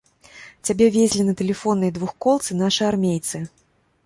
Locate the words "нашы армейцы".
2.63-3.45